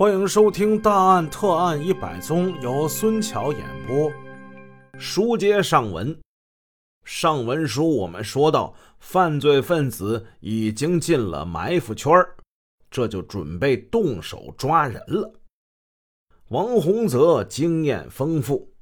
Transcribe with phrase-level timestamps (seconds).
[0.00, 4.10] 欢迎收听《大案特案一百宗》，由孙桥演播。
[4.98, 6.18] 书接上文，
[7.04, 12.10] 上文书我们说到，犯罪分子已经进了埋伏圈
[12.90, 15.38] 这就准备动手抓人了。
[16.48, 18.72] 王洪泽经验丰富，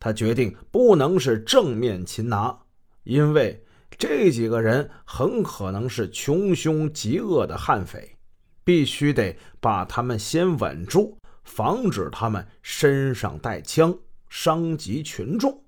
[0.00, 2.58] 他决定不能是正面擒拿，
[3.04, 3.64] 因为
[3.96, 8.16] 这几个人很可能是穷凶极恶的悍匪。
[8.64, 13.96] 必须得把他们先稳住，防止他们身上带枪，
[14.28, 15.64] 伤及群众。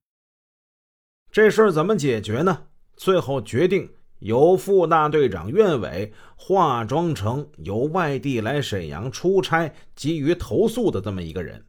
[1.30, 2.66] 这事儿怎么解决呢？
[2.94, 11.64] 最后决定由副大队长苑伟化妆成由外地来沈阳出差、急于投诉的这么一个人。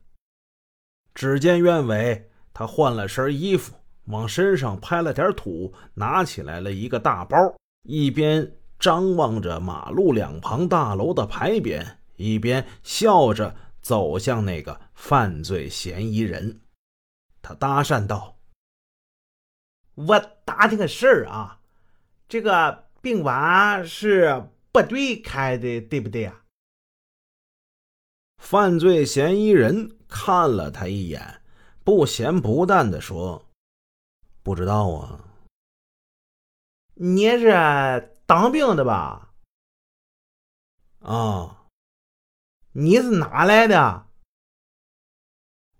[1.15, 3.73] 只见苑伟他换了身衣服，
[4.05, 7.37] 往身上拍了点土，拿起来了一个大包，
[7.87, 8.51] 一边。
[8.83, 16.59] 张望着马路两旁大楼的牌匾，一边笑着走向那个犯罪嫌疑人。
[17.41, 18.37] 他搭讪道
[19.95, 21.61] ：“我打听个事儿啊，
[22.27, 26.43] 这个病馆是部队开的，对不对啊？”
[28.43, 31.41] 犯罪嫌疑人看了他一眼，
[31.85, 33.45] 不咸不淡的说
[34.43, 35.23] ：“不知道啊。”
[36.95, 38.09] 你是？
[38.35, 39.31] 当兵的吧？
[41.01, 41.67] 啊，
[42.71, 44.07] 你是哪来的？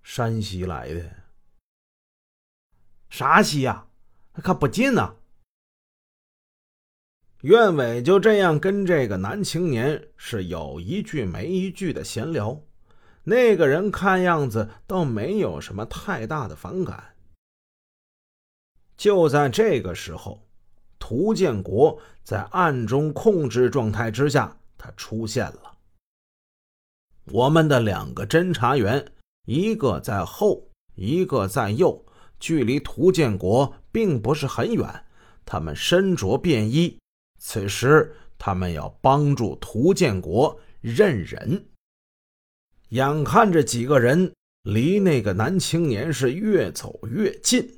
[0.04, 1.24] 山西来的。
[3.10, 3.88] 啥西呀？
[4.34, 5.16] 可不近呐。
[7.42, 12.62] 院伟就这样跟这个男青年是有一句没一句的闲聊。
[13.24, 17.18] 那个人看样子倒没有什么太大的反感。
[18.96, 20.48] 就在这个时候。
[21.06, 25.78] 涂建国在暗中控制状态之下，他出现了。
[27.26, 29.06] 我们的两个侦查员，
[29.46, 32.06] 一个在后，一个在右，
[32.40, 35.04] 距离涂建国并不是很远。
[35.44, 36.98] 他们身着便衣，
[37.38, 41.66] 此时他们要帮助涂建国认人。
[42.92, 47.78] 眼看着几个人离那个男青年是越走越近，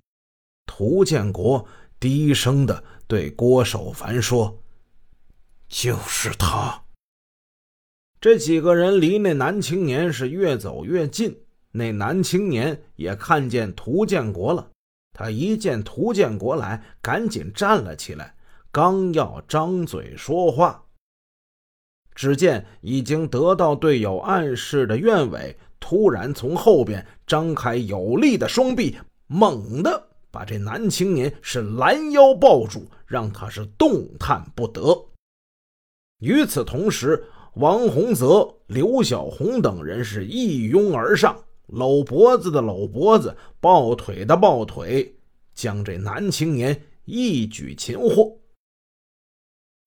[0.67, 1.67] 涂建国
[1.99, 2.83] 低声的。
[3.07, 4.61] 对郭守凡说
[5.67, 6.83] ：“就是他。”
[8.19, 11.41] 这几个人离那男青年是越走越近。
[11.71, 14.71] 那男青年也看见涂建国了，
[15.11, 18.33] 他一见涂建国来，赶紧站了起来，
[18.71, 20.85] 刚要张嘴说话，
[22.15, 30.07] 只见已经得到队友暗示的苑伟突然从后边张开有力的双臂，猛地。
[30.35, 34.81] 把这男青年是拦腰抱住，让他是动弹不得。
[36.19, 37.23] 与此同时，
[37.53, 45.15] 王洪泽、刘小红等人是一拥而上，搂脖子的搂脖子，抱腿的抱腿，
[45.53, 48.37] 将这男青年一举擒获。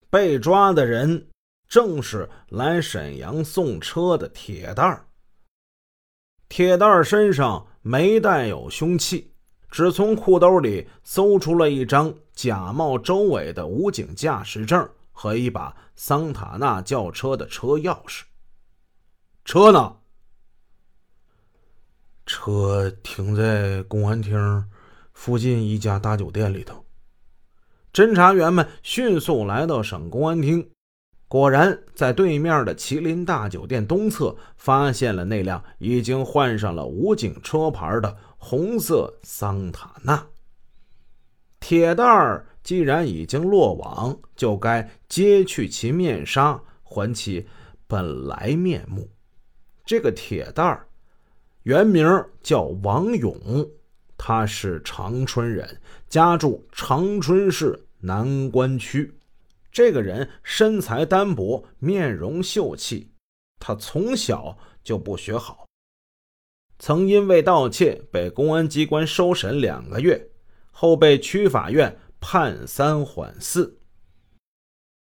[0.09, 1.29] 被抓的人
[1.69, 5.05] 正是来沈阳送车的铁蛋儿。
[6.49, 9.35] 铁蛋儿身上没带有凶器。
[9.71, 18.23] 只从裤兜里搜出了一张假冒周伟的武警驾驶证和一把桑塔纳轿车的车钥匙。
[19.45, 19.97] 车呢？
[22.25, 24.65] 车停在公安厅
[25.13, 26.85] 附近一家大酒店里头。
[27.93, 30.71] 侦查员们迅速来到省公安厅，
[31.29, 38.17] 果然在对面的麒麟大酒店东侧发现了那辆已经换上了武警车牌的。
[38.41, 40.25] 红色桑塔纳。
[41.59, 47.49] 铁蛋儿既然已经落网，就该揭去其面纱，还其
[47.89, 49.11] 本来面目。
[49.85, 50.87] 这个铁蛋儿
[51.65, 53.37] 原名叫王勇，
[54.17, 59.18] 他是长春人，家住长春市南关区。
[59.79, 63.13] 这个人身材单薄，面容秀气，
[63.61, 65.69] 他从小就不学好。
[66.81, 70.31] 曾因为盗窃被公安机关收审两个月，
[70.73, 73.79] 后被区法院判三缓四。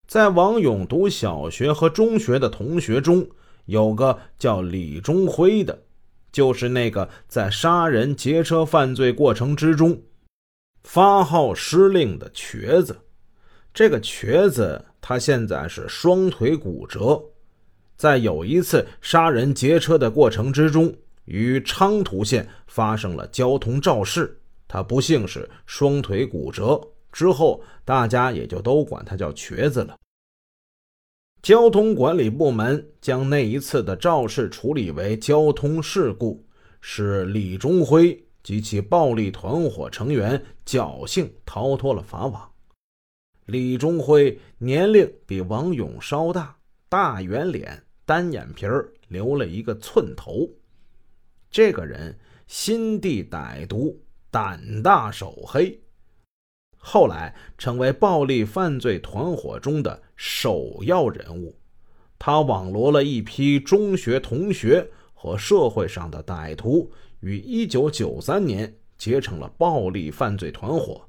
[0.07, 3.27] 在王勇读小学和中学的同学中，
[3.65, 5.85] 有个叫李忠辉的，
[6.31, 10.03] 就是那个在杀人劫车犯罪过程之中
[10.83, 13.07] 发号施令的瘸子。
[13.73, 17.23] 这个瘸子他现在是双腿骨折，
[17.97, 20.95] 在有一次杀人劫车的过程之中。
[21.31, 26.81] 与昌图县发生了交通肇事，他不幸是双腿骨折，
[27.13, 29.95] 之后大家也就都管他叫瘸子了。
[31.43, 36.43] 交通管理部门将那一次的肇事处理为交通事故，
[36.81, 42.48] 使李忠辉及其暴力团伙成员侥幸逃脱了法网。
[43.49, 46.55] 李忠辉年龄比王勇稍大，
[46.87, 50.47] 大圆脸，单眼皮儿，留了一个寸头。
[51.51, 52.15] 这个人
[52.47, 53.99] 心地歹毒，
[54.31, 55.81] 胆大手黑。
[56.77, 61.57] 后来成为暴力犯罪团伙中的首要人物，
[62.19, 71.08] 他网罗了一批中学同学和社会上的歹徒，于1993年结成了暴力犯罪团伙，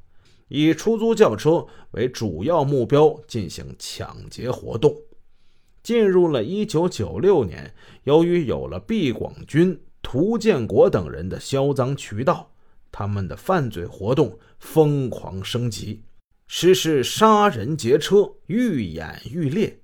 [0.50, 4.96] 以出租轿车为主要目标进行抢劫活动。
[5.81, 7.74] 进入了1996年，
[8.04, 12.51] 由于有了毕广军、涂建国等人的销赃渠道。
[12.92, 16.01] 他们的犯罪活动疯狂升级，
[16.48, 19.80] 实施杀人劫车愈演愈烈。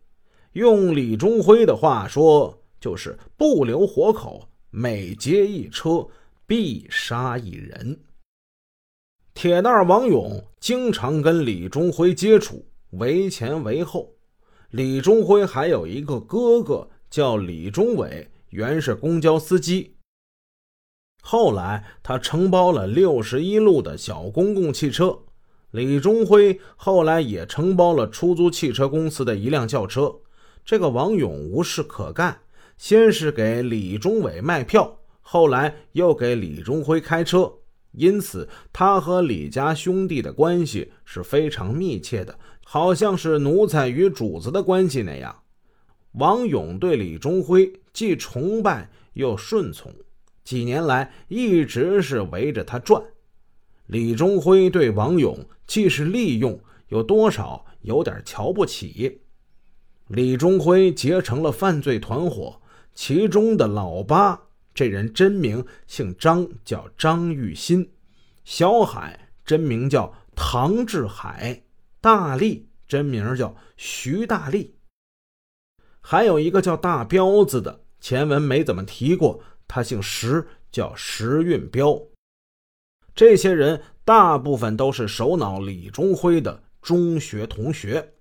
[0.53, 6.07] 用李忠辉的话说，就是不留活口，每劫一车
[6.47, 7.99] 必杀一人。
[9.35, 14.13] 铁蛋王勇经常跟李忠辉接触，为前为后。
[14.69, 19.97] 李忠辉还有一个哥哥叫李忠伟，原是公交司机。
[21.21, 25.19] 后来，他承包了六十一路的小公共汽车。
[25.71, 30.15] 李忠辉后来也承包了出租汽车公司的一辆轿车。
[30.63, 32.39] 这个王勇无事可干，
[32.77, 37.51] 先是给李忠伟卖票，后来又给李忠辉开车，
[37.97, 45.43] 因此他和李家兄弟的关系是非常密切的，好像是奴才与主子的关系那样。
[46.13, 49.93] 王勇对李忠辉既崇拜又顺从。
[50.43, 53.01] 几年来一直是围着他转。
[53.87, 56.59] 李忠辉对王勇既是利用，
[56.89, 59.21] 又多少有点瞧不起。
[60.07, 62.61] 李忠辉结成了犯罪团伙，
[62.93, 64.39] 其中的老八，
[64.75, 67.81] 这人真名姓张，叫张玉新；
[68.43, 71.63] 小海真名叫唐志海；
[72.01, 74.75] 大力真名叫徐大力。
[76.01, 79.41] 还有一个叫大彪子的，前文没怎么提过。
[79.65, 81.99] 他姓石，叫石运彪。
[83.15, 88.13] 这些人大部分都是首脑李忠辉的中学同学。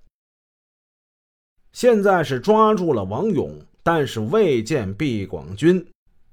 [1.73, 5.85] 现在是抓住了王勇，但是未见毕广军。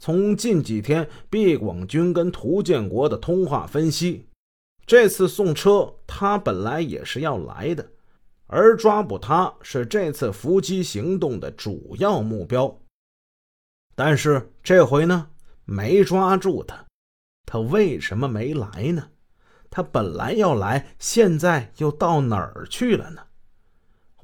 [0.03, 4.25] 从近几天毕广军跟涂建国的通话分析，
[4.87, 7.87] 这次送车他本来也是要来的，
[8.47, 12.75] 而抓捕他是这次伏击行动的主要目标。
[13.93, 15.29] 但是这回呢，
[15.65, 16.83] 没抓住他，
[17.45, 19.07] 他为什么没来呢？
[19.69, 23.21] 他本来要来，现在又到哪儿去了呢？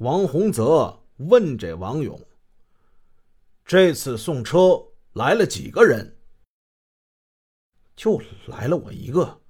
[0.00, 2.20] 王洪泽问这王勇
[3.64, 4.82] ：“这次送车
[5.18, 6.16] 来了几个人？”
[7.94, 9.42] 就来了我一个。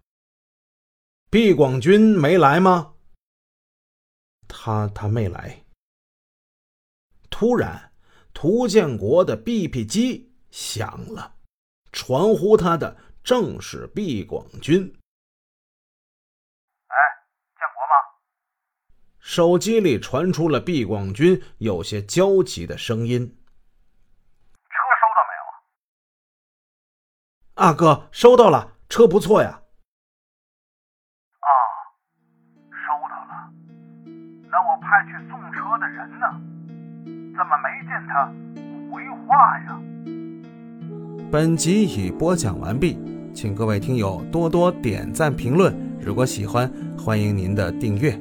[1.30, 2.94] 毕广军没来吗？
[4.48, 5.64] 他他没来。
[7.30, 7.84] 突然。
[8.34, 11.34] 涂建国的 BP 机响了，
[11.90, 14.80] 传呼他的正是毕广军。
[16.86, 16.96] 哎，
[17.56, 17.94] 建国吗？
[19.18, 23.26] 手机里传出了毕广军有些焦急的声音。
[23.26, 25.42] 车收到没有
[27.58, 27.72] 啊？
[27.72, 29.48] 哥，收到了，车不错呀。
[31.40, 31.50] 啊，
[32.70, 33.50] 收到了。
[34.48, 36.26] 那我派去送车的人呢？
[37.36, 38.32] 怎么没见他
[38.92, 39.76] 回话呀？
[41.32, 42.96] 本集已播讲完毕，
[43.34, 45.76] 请各位听友多多点赞评论。
[46.00, 48.16] 如果喜欢，欢迎您的订阅。